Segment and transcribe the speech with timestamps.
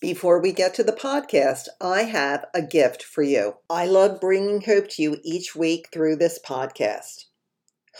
[0.00, 3.56] Before we get to the podcast, I have a gift for you.
[3.68, 7.26] I love bringing hope to you each week through this podcast.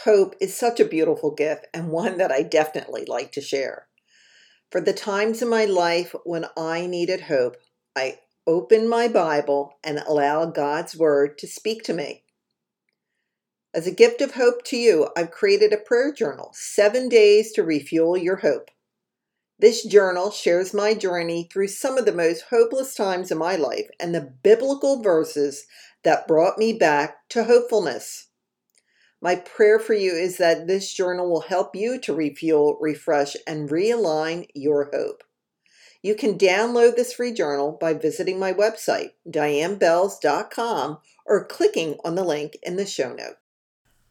[0.04, 3.86] Hope is such a beautiful gift and one that I definitely like to share.
[4.70, 7.56] For the times in my life when I needed hope,
[7.94, 12.24] I open my Bible and allow God's Word to speak to me.
[13.74, 17.62] As a gift of hope to you, I've created a prayer journal, Seven Days to
[17.62, 18.70] Refuel Your Hope.
[19.60, 23.90] This journal shares my journey through some of the most hopeless times in my life
[24.00, 25.66] and the biblical verses
[26.02, 28.28] that brought me back to hopefulness.
[29.20, 33.68] My prayer for you is that this journal will help you to refuel, refresh, and
[33.68, 35.24] realign your hope.
[36.02, 42.24] You can download this free journal by visiting my website, dianebells.com, or clicking on the
[42.24, 43.36] link in the show notes.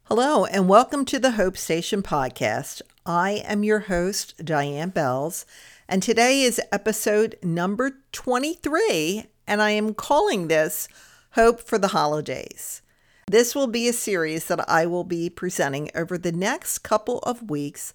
[0.03, 2.81] Hello, and welcome to the Hope Station podcast.
[3.11, 5.47] I am your host, Diane Bells,
[5.87, 10.87] and today is episode number 23, and I am calling this
[11.31, 12.83] Hope for the Holidays.
[13.25, 17.49] This will be a series that I will be presenting over the next couple of
[17.49, 17.93] weeks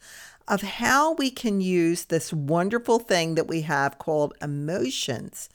[0.48, 5.48] of how we can use this wonderful thing that we have called emotions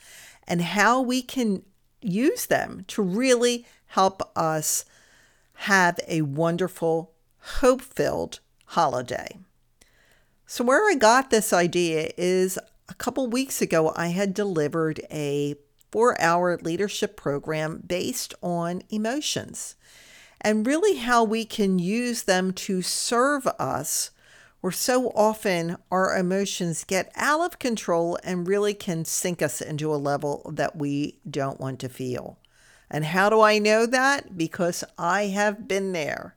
[0.48, 1.64] and how we can
[2.02, 4.86] use them to really help us
[5.54, 9.38] have a wonderful, hope filled holiday.
[10.52, 12.58] So, where I got this idea is
[12.90, 15.54] a couple weeks ago, I had delivered a
[15.92, 19.76] four hour leadership program based on emotions
[20.42, 24.10] and really how we can use them to serve us.
[24.62, 29.94] Where so often our emotions get out of control and really can sink us into
[29.94, 32.40] a level that we don't want to feel.
[32.90, 34.36] And how do I know that?
[34.36, 36.36] Because I have been there.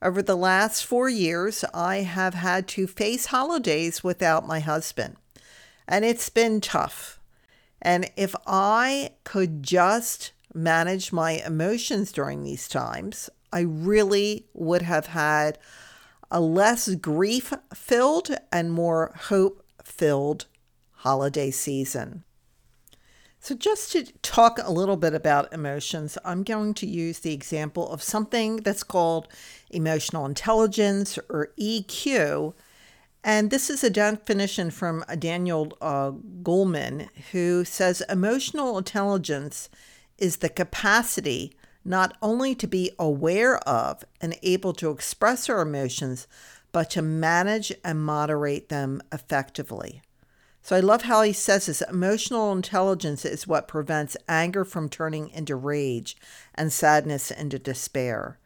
[0.00, 5.16] Over the last four years, I have had to face holidays without my husband,
[5.88, 7.18] and it's been tough.
[7.82, 15.06] And if I could just manage my emotions during these times, I really would have
[15.06, 15.58] had
[16.30, 20.46] a less grief filled and more hope filled
[20.92, 22.22] holiday season.
[23.48, 27.90] So, just to talk a little bit about emotions, I'm going to use the example
[27.90, 29.26] of something that's called
[29.70, 32.52] emotional intelligence or EQ.
[33.24, 36.10] And this is a definition from Daniel uh,
[36.42, 39.70] Goleman, who says emotional intelligence
[40.18, 46.28] is the capacity not only to be aware of and able to express our emotions,
[46.70, 50.02] but to manage and moderate them effectively.
[50.68, 55.30] So I love how he says this emotional intelligence is what prevents anger from turning
[55.30, 56.14] into rage
[56.54, 58.38] and sadness into despair.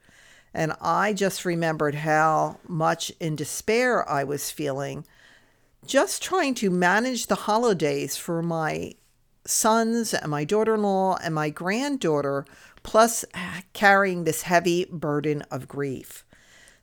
[0.54, 5.04] And I just remembered how much in despair I was feeling
[5.84, 8.92] just trying to manage the holidays for my
[9.44, 12.46] sons and my daughter in law and my granddaughter,
[12.84, 13.24] plus
[13.72, 16.24] carrying this heavy burden of grief.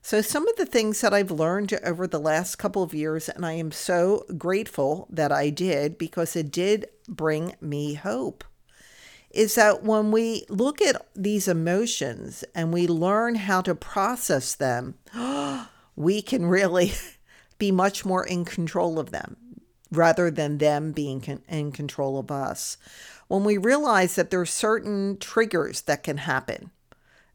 [0.01, 3.45] So, some of the things that I've learned over the last couple of years, and
[3.45, 8.43] I am so grateful that I did because it did bring me hope,
[9.29, 14.95] is that when we look at these emotions and we learn how to process them,
[15.95, 16.93] we can really
[17.59, 19.35] be much more in control of them
[19.91, 22.77] rather than them being in control of us.
[23.27, 26.71] When we realize that there are certain triggers that can happen,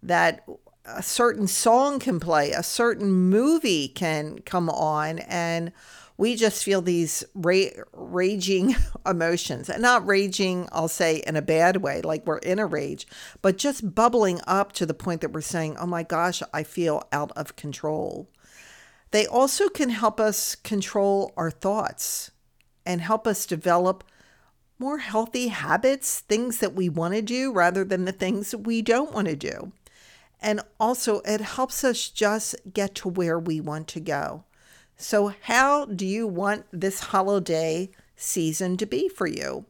[0.03, 0.45] that
[0.85, 5.73] a certain song can play, a certain movie can come on, and
[6.17, 9.69] we just feel these ra- raging emotions.
[9.69, 13.07] And not raging, I'll say, in a bad way, like we're in a rage,
[13.43, 17.03] but just bubbling up to the point that we're saying, oh my gosh, I feel
[17.13, 18.29] out of control.
[19.11, 22.31] They also can help us control our thoughts
[22.85, 24.05] and help us develop
[24.79, 29.15] more healthy habits, things that we want to do rather than the things we don't
[29.15, 29.73] want to do.
[30.45, 34.45] And also, it helps us just get to where we want to go.
[34.95, 39.65] So, how do you want this holiday season to be for you?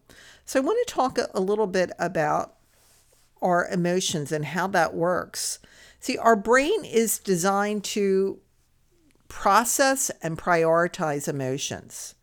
[0.45, 2.57] So, I want to talk a little bit about
[3.41, 5.60] our emotions and how that works.
[6.01, 8.41] See, our brain is designed to
[9.28, 12.16] process and prioritize emotions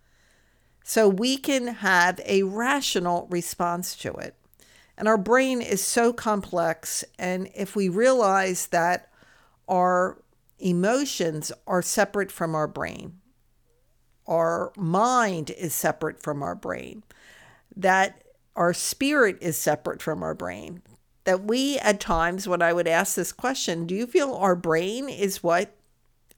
[0.84, 4.36] so we can have a rational response to it.
[5.01, 7.03] And our brain is so complex.
[7.18, 9.09] And if we realize that
[9.68, 10.21] our
[10.59, 13.13] emotions are separate from our brain,
[14.27, 17.01] our mind is separate from our brain,
[17.75, 18.21] that
[18.56, 20.83] our spirit is separate from our brain,
[21.24, 25.09] that we at times, when I would ask this question, do you feel our brain
[25.09, 25.75] is what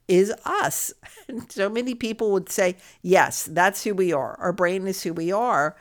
[0.08, 0.94] is us?
[1.50, 4.40] So many people would say, yes, that's who we are.
[4.40, 5.76] Our brain is who we are.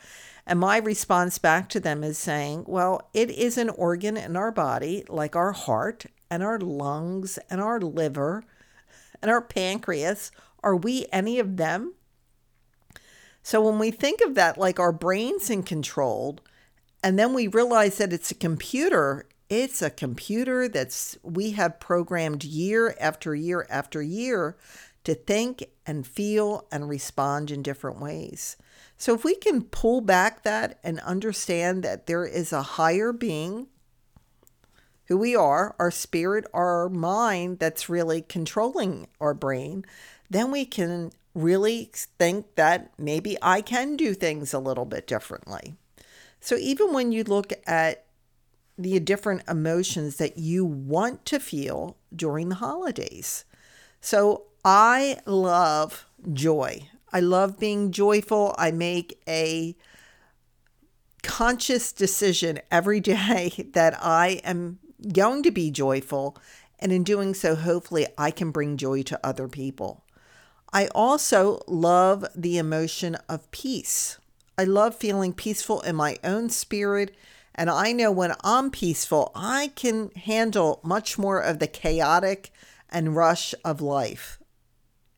[0.47, 4.51] And my response back to them is saying, well, it is an organ in our
[4.51, 8.45] body, like our heart and our lungs and our liver
[9.21, 10.33] and our pancreas.
[10.63, 11.95] Are we any of them?
[13.43, 16.39] So when we think of that like our brains in control,
[17.03, 22.45] and then we realize that it's a computer, it's a computer that's we have programmed
[22.45, 24.57] year after year after year
[25.05, 28.57] to think and feel and respond in different ways.
[28.97, 33.67] So if we can pull back that and understand that there is a higher being
[35.07, 39.85] who we are, our spirit, our mind that's really controlling our brain,
[40.31, 45.75] then we can really think that maybe I can do things a little bit differently.
[46.41, 48.05] So even when you look at
[48.79, 53.45] the different emotions that you want to feel during the holidays.
[54.01, 56.89] So I love joy.
[57.13, 58.55] I love being joyful.
[58.57, 59.77] I make a
[61.25, 64.79] conscious decision every day that I am
[65.13, 66.37] going to be joyful.
[66.79, 70.05] And in doing so, hopefully, I can bring joy to other people.
[70.73, 74.19] I also love the emotion of peace.
[74.57, 77.17] I love feeling peaceful in my own spirit.
[77.55, 82.53] And I know when I'm peaceful, I can handle much more of the chaotic
[82.89, 84.39] and rush of life.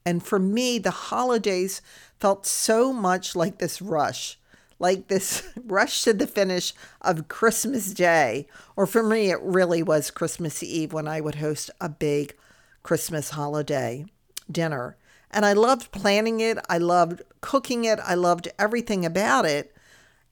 [0.06, 1.80] And for me, the holidays
[2.20, 4.38] felt so much like this rush,
[4.78, 8.46] like this rush to the finish of Christmas Day.
[8.76, 12.36] Or for me, it really was Christmas Eve when I would host a big
[12.82, 14.04] Christmas holiday
[14.50, 14.96] dinner.
[15.30, 16.58] And I loved planning it.
[16.68, 17.98] I loved cooking it.
[18.04, 19.74] I loved everything about it.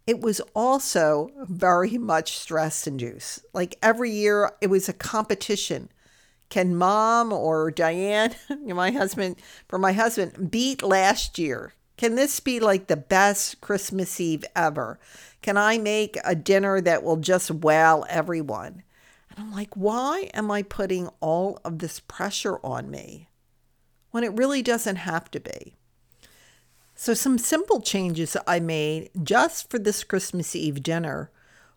[0.07, 3.45] It was also very much stress induced.
[3.53, 5.89] Like every year, it was a competition.
[6.53, 8.35] Can mom or Diane,
[8.67, 9.37] my husband,
[9.69, 11.73] for my husband, beat last year?
[11.97, 15.01] Can this be like the best Christmas Eve ever?
[15.41, 18.83] Can I make a dinner that will just wow everyone?
[19.31, 23.29] And I'm like, why am I putting all of this pressure on me?
[24.13, 25.75] when it really doesn't have to be.
[26.95, 31.33] So, some simple changes I made just for this Christmas Eve dinner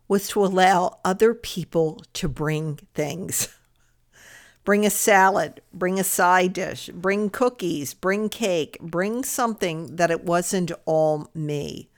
[0.06, 3.48] was to allow other people to bring things.
[4.66, 10.24] bring a salad, bring a side dish, bring cookies, bring cake, bring something that it
[10.24, 11.88] wasn't all me.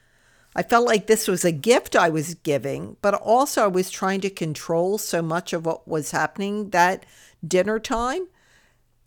[0.55, 4.21] I felt like this was a gift I was giving, but also I was trying
[4.21, 7.07] to control so much of what was happening that
[7.47, 8.29] dinner time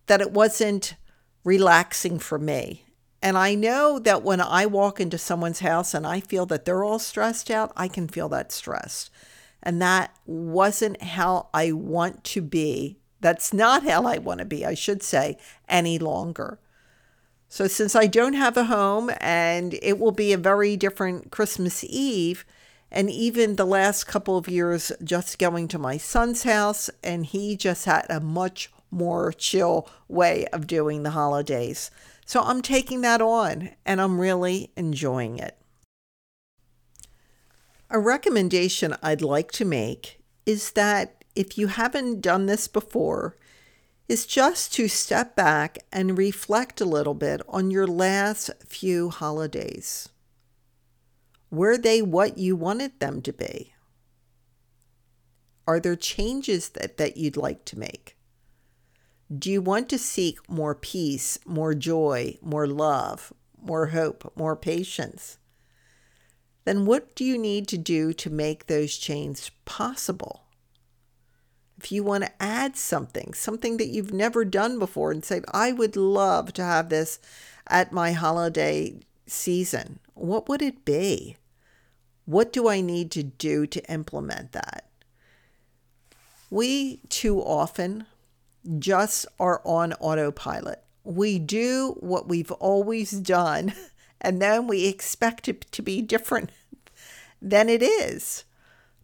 [0.07, 0.95] that it wasn't
[1.43, 2.85] relaxing for me.
[3.21, 6.83] And I know that when I walk into someone's house and I feel that they're
[6.83, 9.11] all stressed out, I can feel that stress.
[9.61, 13.00] And that wasn't how I want to be.
[13.21, 15.37] That's not how I want to be, I should say,
[15.69, 16.59] any longer.
[17.47, 21.83] So, since I don't have a home and it will be a very different Christmas
[21.83, 22.45] Eve,
[22.91, 27.55] and even the last couple of years just going to my son's house, and he
[27.55, 31.89] just had a much more chill way of doing the holidays.
[32.25, 35.57] So I'm taking that on and I'm really enjoying it.
[37.89, 43.37] A recommendation I'd like to make is that if you haven't done this before,
[44.07, 50.09] is just to step back and reflect a little bit on your last few holidays.
[51.49, 53.73] Were they what you wanted them to be?
[55.67, 58.17] Are there changes that, that you'd like to make?
[59.33, 65.37] Do you want to seek more peace, more joy, more love, more hope, more patience?
[66.65, 70.43] Then what do you need to do to make those changes possible?
[71.81, 75.71] If you want to add something, something that you've never done before, and say, I
[75.71, 77.17] would love to have this
[77.65, 81.37] at my holiday season, what would it be?
[82.25, 84.89] What do I need to do to implement that?
[86.51, 88.05] We too often
[88.77, 90.83] just are on autopilot.
[91.03, 93.73] We do what we've always done,
[94.21, 96.51] and then we expect it to be different
[97.41, 98.43] than it is.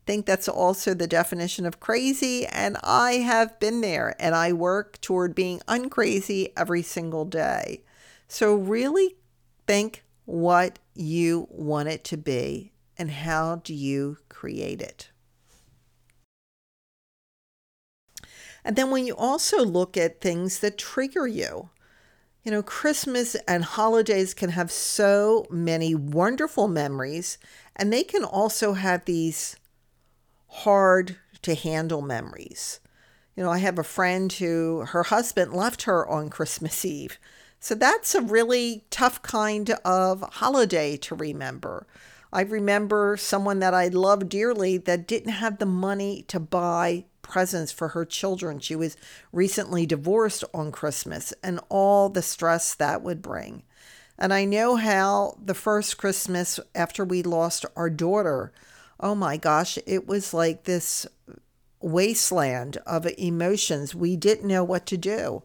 [0.07, 5.01] Think that's also the definition of crazy, and I have been there, and I work
[5.01, 7.83] toward being uncrazy every single day.
[8.29, 9.17] So, really
[9.67, 15.09] think what you want it to be and how do you create it.
[18.63, 21.69] And then when you also look at things that trigger you,
[22.43, 27.37] you know, Christmas and holidays can have so many wonderful memories,
[27.75, 29.57] and they can also have these
[30.63, 32.79] hard to handle memories.
[33.35, 37.19] You know, I have a friend who her husband left her on Christmas Eve.
[37.59, 41.85] So that's a really tough kind of holiday to remember.
[42.33, 47.71] I remember someone that I loved dearly that didn't have the money to buy presents
[47.71, 48.59] for her children.
[48.59, 48.97] She was
[49.31, 53.63] recently divorced on Christmas and all the stress that would bring.
[54.17, 58.51] And I know how the first Christmas after we lost our daughter,
[58.99, 61.05] oh my gosh, it was like this
[61.81, 63.95] wasteland of emotions.
[63.95, 65.43] We didn't know what to do.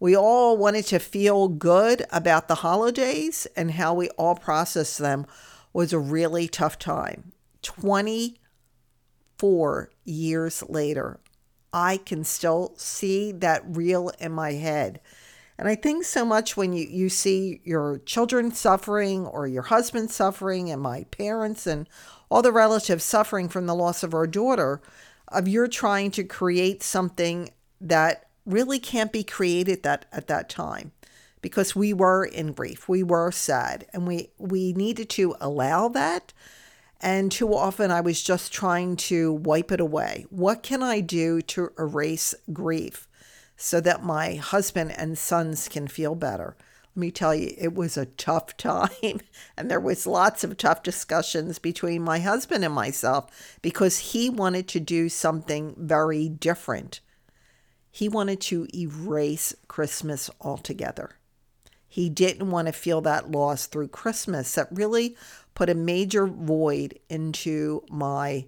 [0.00, 5.26] We all wanted to feel good about the holidays, and how we all processed them
[5.72, 7.32] was a really tough time.
[7.62, 11.20] 24 years later,
[11.72, 15.00] I can still see that reel in my head.
[15.58, 20.10] And I think so much when you, you see your children suffering or your husband
[20.10, 21.88] suffering and my parents and
[22.34, 24.82] all the relatives suffering from the loss of our daughter,
[25.28, 27.48] of you're trying to create something
[27.80, 30.90] that really can't be created that at that time
[31.40, 32.88] because we were in grief.
[32.88, 36.32] We were sad and we we needed to allow that
[37.00, 40.26] and too often I was just trying to wipe it away.
[40.28, 43.06] What can I do to erase grief
[43.56, 46.56] so that my husband and sons can feel better?
[46.94, 49.20] Let me tell you, it was a tough time.
[49.56, 54.68] And there was lots of tough discussions between my husband and myself because he wanted
[54.68, 57.00] to do something very different.
[57.90, 61.10] He wanted to erase Christmas altogether.
[61.88, 64.52] He didn't want to feel that loss through Christmas.
[64.54, 65.16] That really
[65.54, 68.46] put a major void into my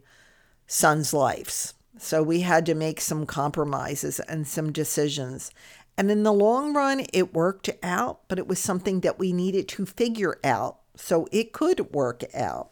[0.67, 1.75] son's lives.
[1.99, 5.51] So we had to make some compromises and some decisions.
[5.99, 9.69] And in the long run, it worked out, but it was something that we needed
[9.69, 12.71] to figure out so it could work out.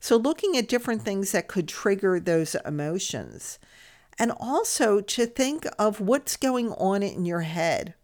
[0.00, 3.58] So, looking at different things that could trigger those emotions,
[4.18, 7.94] and also to think of what's going on in your head.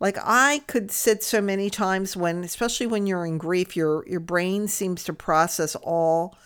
[0.00, 4.20] Like I could sit so many times when, especially when you're in grief, your your
[4.20, 6.36] brain seems to process all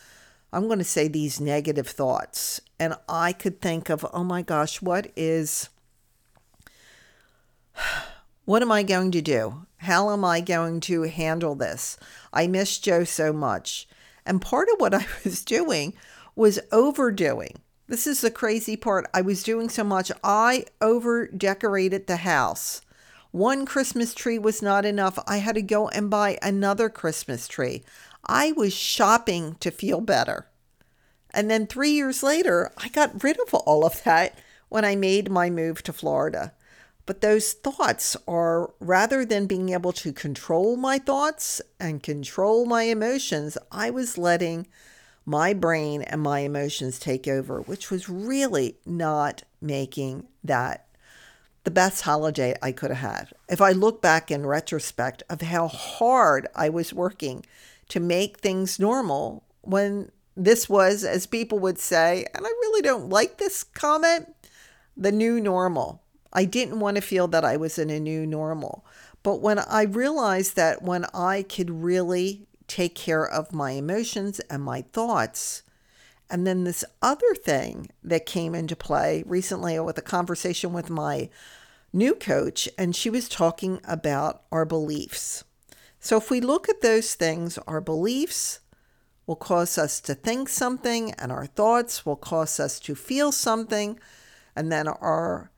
[0.52, 2.60] I'm going to say these negative thoughts.
[2.78, 5.68] And I could think of, oh my gosh, what is,
[8.44, 9.66] what am I going to do?
[9.78, 11.96] How am I going to handle this?
[12.32, 13.88] I miss Joe so much.
[14.26, 15.94] And part of what I was doing
[16.34, 17.60] was overdoing.
[17.86, 19.08] This is the crazy part.
[19.14, 20.12] I was doing so much.
[20.22, 22.82] I over decorated the house.
[23.30, 25.18] One Christmas tree was not enough.
[25.26, 27.82] I had to go and buy another Christmas tree.
[28.26, 30.48] I was shopping to feel better.
[31.32, 35.30] And then three years later, I got rid of all of that when I made
[35.30, 36.52] my move to Florida.
[37.08, 42.82] But those thoughts are rather than being able to control my thoughts and control my
[42.82, 44.66] emotions, I was letting
[45.24, 50.86] my brain and my emotions take over, which was really not making that
[51.64, 53.32] the best holiday I could have had.
[53.48, 57.42] If I look back in retrospect of how hard I was working
[57.88, 63.08] to make things normal when this was, as people would say, and I really don't
[63.08, 64.34] like this comment,
[64.94, 66.02] the new normal.
[66.32, 68.84] I didn't want to feel that I was in a new normal.
[69.22, 74.62] But when I realized that when I could really take care of my emotions and
[74.62, 75.62] my thoughts,
[76.30, 81.30] and then this other thing that came into play recently with a conversation with my
[81.92, 85.44] new coach, and she was talking about our beliefs.
[86.00, 88.60] So, if we look at those things, our beliefs
[89.26, 93.98] will cause us to think something, and our thoughts will cause us to feel something,
[94.54, 95.50] and then our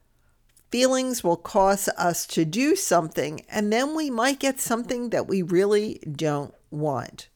[0.70, 5.42] feelings will cause us to do something, and then we might get something that we
[5.42, 7.28] really don't want.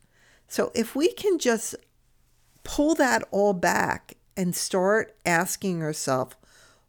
[0.48, 1.74] So, if we can just
[2.62, 6.36] pull that all back and start asking ourselves,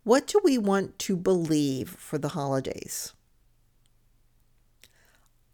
[0.03, 3.13] what do we want to believe for the holidays?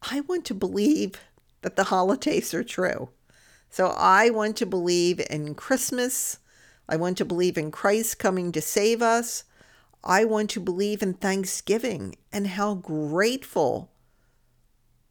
[0.10, 1.22] I want to believe
[1.62, 3.10] that the holidays are true.
[3.70, 6.40] So I want to believe in Christmas.
[6.90, 9.46] I want to believe in Christ coming to save us.
[10.04, 13.92] I want to believe in Thanksgiving and how grateful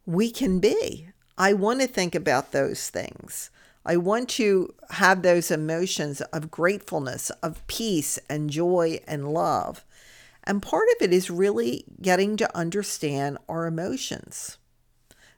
[0.05, 1.09] we can be.
[1.37, 3.49] I want to think about those things.
[3.85, 9.83] I want to have those emotions of gratefulness, of peace and joy and love.
[10.43, 14.57] And part of it is really getting to understand our emotions.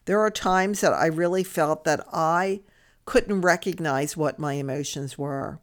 [0.05, 2.61] There are times that I really felt that I
[3.05, 5.59] couldn't recognize what my emotions were.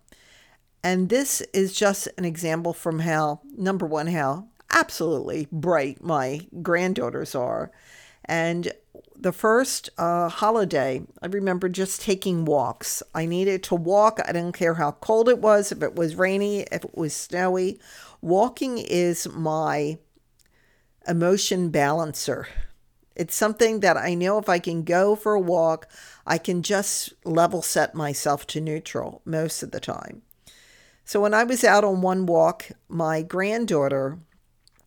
[0.82, 7.34] And this is just an example from how, number one, how absolutely bright my granddaughters
[7.34, 7.70] are.
[8.24, 8.72] And
[9.16, 13.02] the first uh, holiday, I remember just taking walks.
[13.14, 14.20] I needed to walk.
[14.24, 17.78] I didn't care how cold it was, if it was rainy, if it was snowy.
[18.22, 19.98] Walking is my
[21.06, 22.48] emotion balancer.
[23.14, 25.88] It's something that I know if I can go for a walk,
[26.26, 30.22] I can just level set myself to neutral most of the time.
[31.10, 34.20] So when I was out on one walk, my granddaughter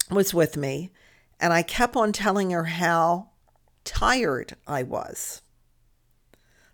[0.09, 0.89] was with me,
[1.37, 3.31] and I kept on telling her how
[3.83, 5.41] tired I was.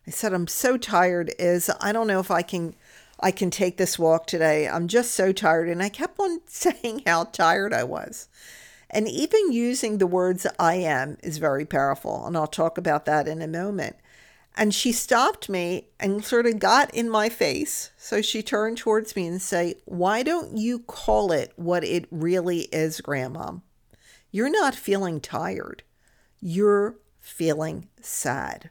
[0.05, 2.75] I said, I'm so tired, is I don't know if I can
[3.19, 4.67] I can take this walk today.
[4.67, 5.67] I'm just so tired.
[5.67, 8.27] And I kept on saying how tired I was.
[8.87, 12.23] And even using the words I am is very powerful.
[12.27, 13.95] And I'll talk about that in a moment.
[14.59, 17.91] And she stopped me and sort of got in my face.
[17.97, 22.63] So she turned towards me and say, "Why don't you call it what it really
[22.63, 23.59] is, grandma?
[24.31, 25.83] You're not feeling tired.
[26.41, 28.69] You're feeling sad."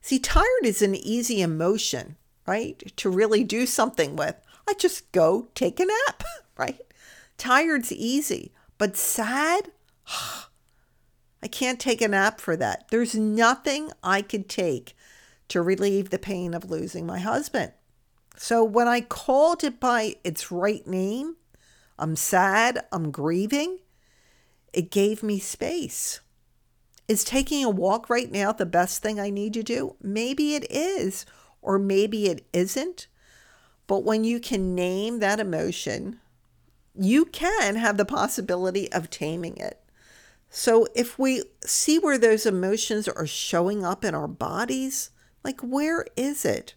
[0.00, 2.82] See, tired is an easy emotion, right?
[2.96, 4.36] To really do something with.
[4.66, 6.22] I just go take a nap,
[6.56, 6.80] right?
[7.36, 9.70] Tired's easy, but sad,
[10.08, 10.48] ah,
[11.42, 12.86] I can't take a nap for that.
[12.90, 14.94] There's nothing I could take
[15.48, 17.72] to relieve the pain of losing my husband.
[18.36, 21.36] So when I called it by its right name,
[21.98, 23.80] I'm sad, I'm grieving,
[24.72, 26.20] it gave me space.
[27.08, 29.96] Is taking a walk right now the best thing I need to do?
[30.00, 31.26] Maybe it is,
[31.60, 33.08] or maybe it isn't.
[33.86, 36.20] But when you can name that emotion,
[36.94, 39.81] you can have the possibility of taming it.
[40.54, 45.08] So if we see where those emotions are showing up in our bodies,
[45.42, 46.74] like where is it?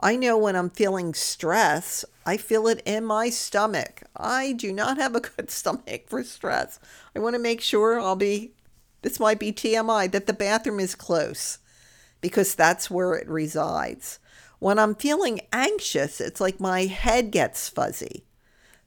[0.00, 4.02] I know when I'm feeling stress, I feel it in my stomach.
[4.16, 6.80] I do not have a good stomach for stress.
[7.14, 8.54] I want to make sure I'll be,
[9.02, 11.60] this might be TMI, that the bathroom is close
[12.20, 14.18] because that's where it resides.
[14.58, 18.24] When I'm feeling anxious, it's like my head gets fuzzy.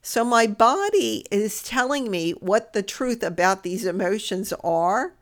[0.02, 5.14] So my body is telling me what the truth about these emotions are.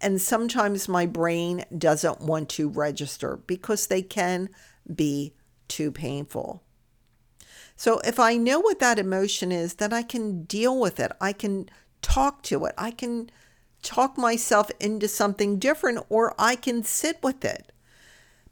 [0.00, 4.48] And sometimes my brain doesn't want to register because they can
[4.92, 5.34] be
[5.68, 6.62] too painful.
[7.76, 11.12] So if I know what that emotion is, then I can deal with it.
[11.20, 11.68] I can
[12.02, 12.74] talk to it.
[12.78, 13.30] I can
[13.82, 17.72] talk myself into something different or I can sit with it.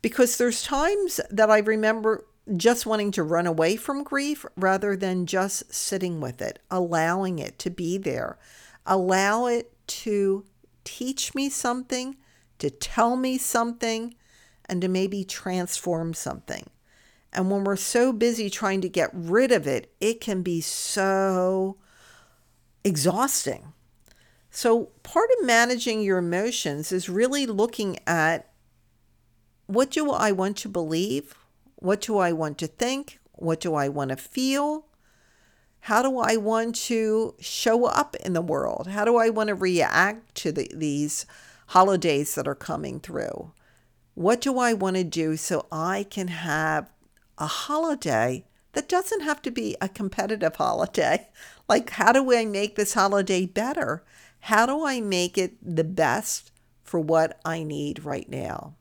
[0.01, 2.25] Because there's times that I remember
[2.57, 7.59] just wanting to run away from grief rather than just sitting with it, allowing it
[7.61, 8.39] to be there.
[8.87, 10.45] Allow it to
[10.85, 12.17] teach me something,
[12.59, 14.15] to tell me something,
[14.67, 16.69] and to maybe transform something.
[17.33, 21.79] And when we're so busy trying to get rid of it, it can be so
[22.85, 23.73] exhausting.
[24.51, 28.51] So, part of managing your emotions is really looking at
[29.67, 31.35] what do I want to believe?
[31.83, 33.19] What do I want to think?
[33.33, 34.87] What do I want to feel?
[35.81, 38.87] How do I want to show up in the world?
[38.87, 41.27] How do I want to react to the, these
[41.67, 43.51] holidays that are coming through?
[44.15, 46.89] What do I want to do so I can have
[47.37, 51.31] a holiday that doesn't have to be a competitive holiday?
[51.69, 54.05] Like, how do I make this holiday better?
[54.41, 58.75] How do I make it the best for what I need right now?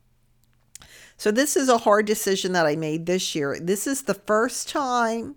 [1.21, 3.59] So, this is a hard decision that I made this year.
[3.61, 5.35] This is the first time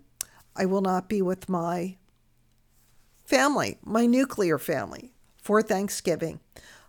[0.55, 1.97] I will not be with my
[3.23, 6.39] family, my nuclear family, for Thanksgiving.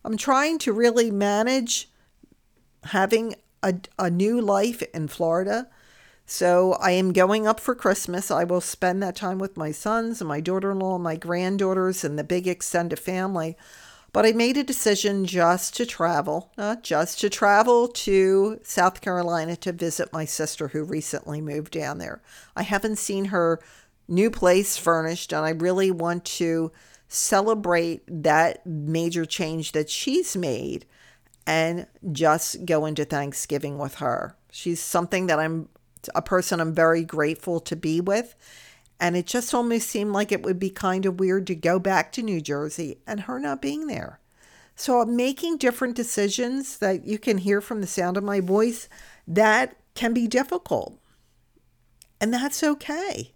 [0.02, 1.90] I'm trying to really manage
[2.84, 5.68] having a, a new life in Florida.
[6.24, 8.30] So I am going up for Christmas.
[8.30, 12.02] I will spend that time with my sons and my daughter in law my granddaughters
[12.02, 13.58] and the big extended family.
[14.16, 19.56] But I made a decision just to travel, not just to travel to South Carolina
[19.56, 22.22] to visit my sister who recently moved down there.
[22.56, 23.60] I haven't seen her
[24.08, 26.72] new place furnished, and I really want to
[27.08, 30.86] celebrate that major change that she's made
[31.46, 34.34] and just go into Thanksgiving with her.
[34.50, 35.68] She's something that I'm
[36.14, 38.34] a person I'm very grateful to be with
[38.98, 42.12] and it just almost seemed like it would be kind of weird to go back
[42.12, 44.20] to New Jersey and her not being there.
[44.74, 48.88] So making different decisions that you can hear from the sound of my voice
[49.26, 50.98] that can be difficult.
[52.20, 53.32] And that's okay.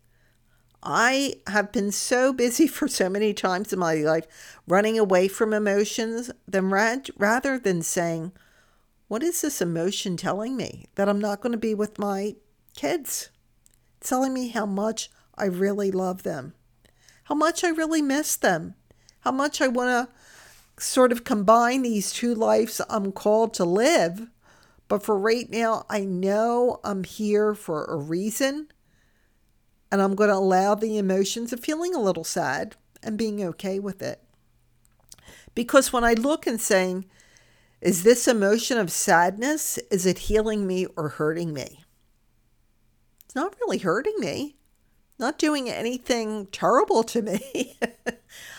[0.83, 4.27] I have been so busy for so many times in my life
[4.67, 8.33] running away from emotions than rather than saying,
[9.09, 10.87] What is this emotion telling me?
[10.95, 12.37] That I'm not going to be with my
[12.75, 13.31] kids.
[13.99, 16.55] It's telling me how much I really love them,
[17.25, 18.75] how much I really miss them,
[19.21, 20.15] how much I want to
[20.83, 24.29] sort of combine these two lives I'm called to live.
[24.89, 28.69] But for right now, I know I'm here for a reason.
[29.93, 33.79] And I'm going to allow the emotions of feeling a little sad and being okay
[33.79, 34.23] with it.
[35.55, 37.07] Because when I look and saying,
[37.81, 41.81] is this emotion of sadness, is it healing me or hurting me?
[43.25, 44.57] It's not really hurting me,
[45.21, 47.79] not doing anything terrible to me.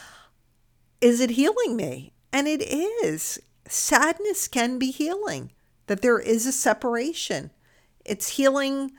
[1.01, 2.13] is it healing me?
[2.31, 3.39] And it is.
[3.67, 5.51] Sadness can be healing,
[5.87, 7.51] that there is a separation.
[8.05, 8.91] It's healing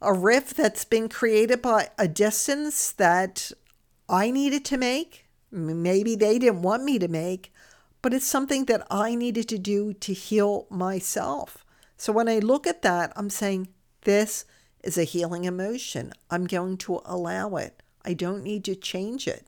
[0.00, 3.52] a rift that's been created by a distance that
[4.08, 5.26] I needed to make.
[5.50, 7.52] Maybe they didn't want me to make,
[8.00, 11.64] but it's something that I needed to do to heal myself.
[11.96, 13.68] So when I look at that, I'm saying,
[14.02, 14.44] this
[14.82, 16.12] is a healing emotion.
[16.30, 17.82] I'm going to allow it.
[18.04, 19.46] I don't need to change it.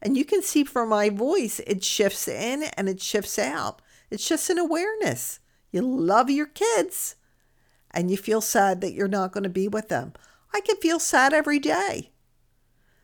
[0.00, 3.82] And you can see from my voice, it shifts in and it shifts out.
[4.10, 5.40] It's just an awareness.
[5.70, 7.16] You love your kids
[7.90, 10.12] and you feel sad that you're not going to be with them.
[10.52, 12.10] I can feel sad every day.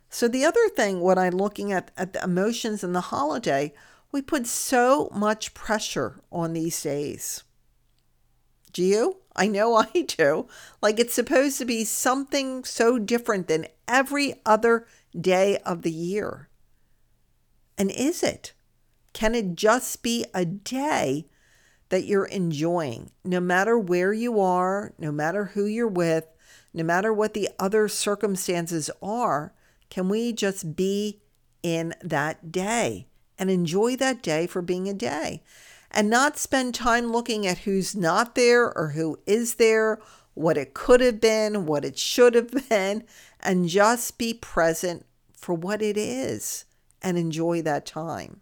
[0.09, 3.75] So, the other thing, when I'm looking at, at the emotions in the holiday,
[4.13, 7.43] we put so much pressure on these days.
[8.75, 9.17] Do you?
[9.35, 10.49] I know I do.
[10.83, 14.87] Like it's supposed to be something so different than every other
[15.19, 16.51] day of the year.
[17.79, 18.53] And is it?
[19.15, 21.27] Can it just be a day
[21.89, 26.27] that you're enjoying, no matter where you are, no matter who you're with,
[26.73, 29.55] no matter what the other circumstances are?
[29.91, 31.21] Can we just be
[31.63, 33.07] in that day
[33.39, 35.43] and enjoy that day for being a day
[35.95, 40.01] and not spend time looking at who's not there or who is there,
[40.35, 43.05] what it could have been, what it should have been,
[43.39, 46.65] and just be present for what it is
[47.01, 48.41] and enjoy that time.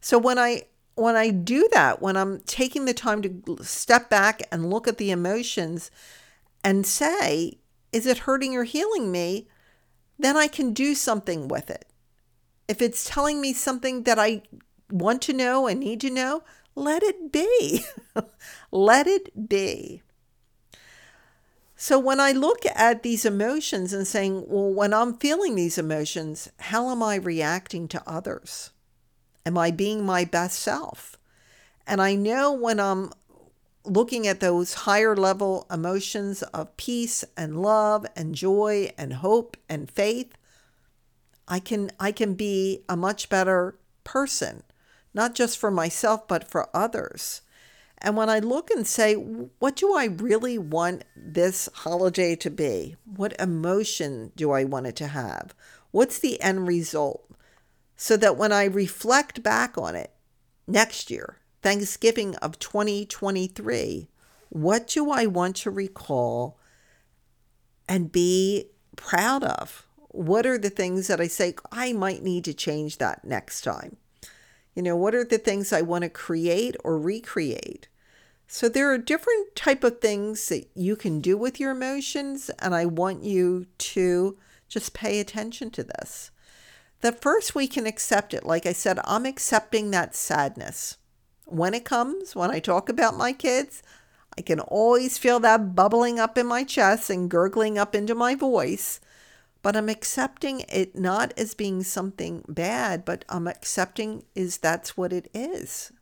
[0.00, 4.42] So when I when I do that, when I'm taking the time to step back
[4.52, 5.90] and look at the emotions
[6.62, 7.58] and say,
[7.92, 9.48] is it hurting or healing me?
[10.18, 11.86] Then I can do something with it.
[12.68, 14.42] If it's telling me something that I
[14.92, 16.42] want to know and need to know,
[16.74, 17.84] let it be.
[18.70, 20.02] let it be.
[21.76, 26.48] So when I look at these emotions and saying, well, when I'm feeling these emotions,
[26.60, 28.70] how am I reacting to others?
[29.44, 31.18] Am I being my best self?
[31.86, 33.10] And I know when I'm
[33.84, 39.90] looking at those higher level emotions of peace and love and joy and hope and
[39.90, 40.32] faith,
[41.48, 44.62] I can I can be a much better person,
[45.14, 47.42] not just for myself but for others.
[47.98, 52.96] And when I look and say, what do I really want this holiday to be?
[53.04, 55.54] What emotion do I want it to have?
[55.92, 57.24] What's the end result?
[57.94, 60.10] So that when I reflect back on it
[60.66, 64.08] next year, Thanksgiving of 2023,
[64.48, 66.58] what do I want to recall
[67.88, 69.86] and be proud of?
[70.08, 73.96] What are the things that I say I might need to change that next time?
[74.74, 77.88] You know, what are the things I want to create or recreate?
[78.46, 82.74] So there are different type of things that you can do with your emotions and
[82.74, 84.36] I want you to
[84.68, 86.30] just pay attention to this.
[87.00, 88.44] The first we can accept it.
[88.44, 90.98] Like I said, I'm accepting that sadness.
[91.46, 93.82] When it comes, when I talk about my kids,
[94.36, 98.34] I can always feel that bubbling up in my chest and gurgling up into my
[98.34, 99.00] voice.
[99.62, 105.12] But I'm accepting it not as being something bad, but I'm accepting is that's what
[105.12, 105.92] it is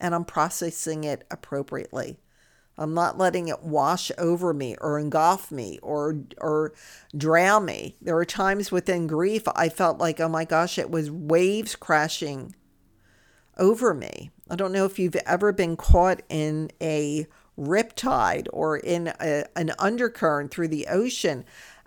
[0.00, 2.18] and I'm processing it appropriately.
[2.76, 6.74] I'm not letting it wash over me or engulf me or or
[7.16, 7.96] drown me.
[8.02, 12.54] There are times within grief I felt like, oh my gosh, it was waves crashing
[13.56, 14.30] over me.
[14.50, 17.26] I don't know if you've ever been caught in a
[17.56, 21.44] riptide or in a, an undercurrent through the ocean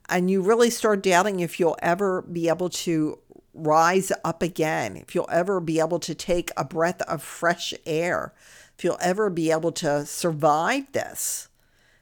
[0.09, 3.19] and you really start doubting if you'll ever be able to
[3.53, 8.33] rise up again, if you'll ever be able to take a breath of fresh air,
[8.77, 11.49] if you'll ever be able to survive this.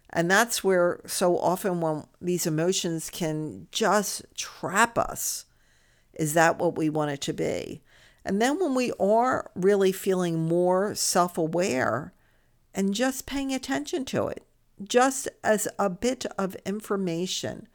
[0.09, 5.45] And that's where so often when these emotions can just trap us,
[6.13, 7.81] is that what we want it to be?
[8.23, 12.13] And then when we are really feeling more self aware
[12.73, 14.43] and just paying attention to it,
[14.83, 17.67] just as a bit of information,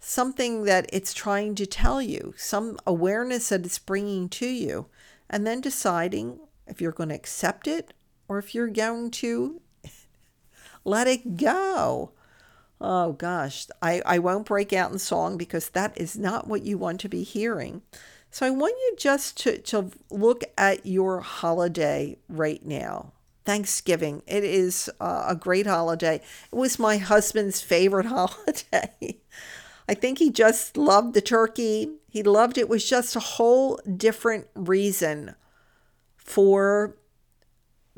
[0.00, 4.86] something that it's trying to tell you, some awareness that it's bringing to you,
[5.28, 7.92] and then deciding if you're going to accept it
[8.26, 9.60] or if you're going to
[10.84, 12.12] let it go.
[12.80, 16.78] Oh gosh, I, I won't break out in song because that is not what you
[16.78, 17.82] want to be hearing.
[18.30, 23.12] So I want you just to, to look at your holiday right now.
[23.44, 24.22] Thanksgiving.
[24.26, 26.16] It is uh, a great holiday.
[26.16, 29.18] It was my husband's favorite holiday.
[29.90, 31.90] I think he just loved the turkey.
[32.08, 35.34] He loved it was just a whole different reason
[36.16, 36.96] for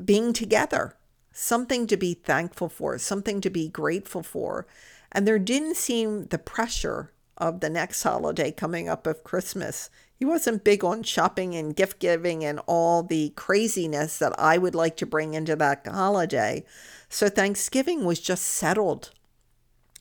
[0.03, 0.97] being together,
[1.31, 4.65] something to be thankful for, something to be grateful for.
[5.11, 9.91] And there didn't seem the pressure of the next holiday coming up of Christmas.
[10.15, 14.73] He wasn't big on shopping and gift giving and all the craziness that I would
[14.73, 16.65] like to bring into that holiday.
[17.07, 19.11] So Thanksgiving was just settled.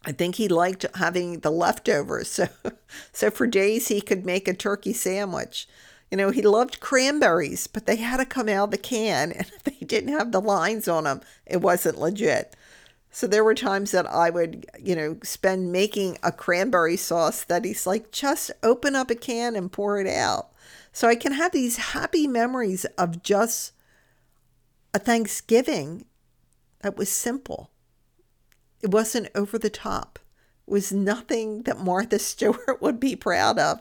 [0.05, 2.41] I think he liked having the leftovers.
[2.63, 2.73] So
[3.13, 5.69] so for days he could make a turkey sandwich.
[6.11, 9.41] You know, he loved cranberries, but they had to come out of the can and
[9.41, 12.55] if they didn't have the lines on them, it wasn't legit.
[13.11, 17.65] So there were times that I would, you know, spend making a cranberry sauce that
[17.65, 20.49] he's like, just open up a can and pour it out.
[20.93, 23.73] So I can have these happy memories of just
[24.95, 26.07] a Thanksgiving
[26.81, 27.72] that was simple.
[28.83, 30.19] It wasn't over the top.
[30.67, 33.81] It was nothing that Martha Stewart would be proud of,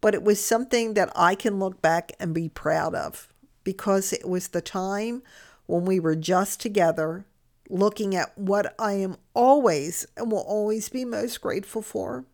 [0.00, 3.28] but it was something that I can look back and be proud of
[3.62, 5.22] because it was the time
[5.66, 7.26] when we were just together
[7.68, 12.24] looking at what I am always and will always be most grateful for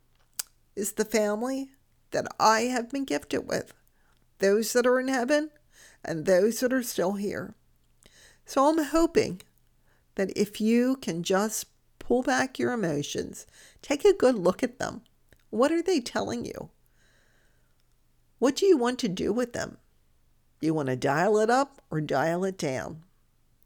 [0.76, 1.70] is the family
[2.12, 3.74] that I have been gifted with,
[4.38, 5.50] those that are in heaven
[6.04, 7.54] and those that are still here.
[8.46, 9.42] So I'm hoping
[10.14, 11.66] that if you can just
[12.06, 13.46] pull back your emotions,
[13.82, 15.02] take a good look at them.
[15.50, 16.70] What are they telling you?
[18.38, 19.78] What do you want to do with them?
[20.60, 23.02] Do you want to dial it up or dial it down?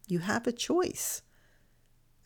[0.07, 1.21] You have a choice.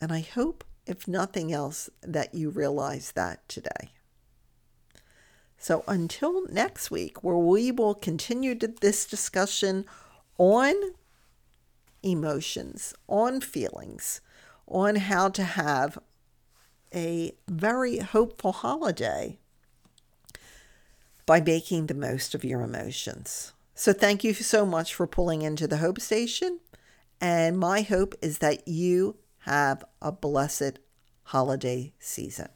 [0.00, 3.90] And I hope, if nothing else, that you realize that today.
[5.58, 9.86] So until next week, where we will continue this discussion
[10.38, 10.74] on
[12.02, 14.20] emotions, on feelings,
[14.66, 15.98] on how to have
[16.94, 19.38] a very hopeful holiday
[21.26, 23.52] by making the most of your emotions.
[23.74, 26.60] So, thank you so much for pulling into the Hope Station.
[27.20, 30.78] And my hope is that you have a blessed
[31.24, 32.48] holiday season.